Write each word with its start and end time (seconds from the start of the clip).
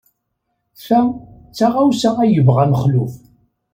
Ta 0.85 0.99
d 1.09 1.13
taɣawsa 1.57 2.09
ay 2.21 2.31
yebɣa 2.35 2.65
Mexluf. 2.71 3.13